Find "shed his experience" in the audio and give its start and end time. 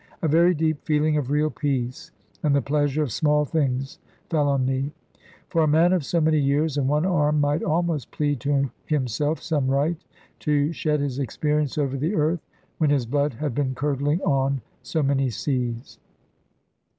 10.73-11.77